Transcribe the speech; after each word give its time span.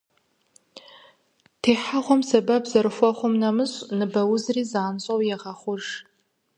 Техьэгъуэм 1.61 2.21
сэбэп 2.29 2.63
зэрыхуэхъум 2.71 3.33
нэмыщӏ, 3.41 3.77
ныбэ 3.97 4.21
узри 4.33 4.63
занщӏэу 4.71 5.21
егъэхъуж. 5.35 5.85